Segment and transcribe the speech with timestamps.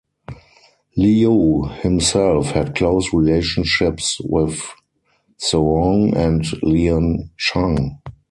[0.97, 4.59] Liu himself had close relationships with
[5.37, 7.99] Soong and Lien Chan.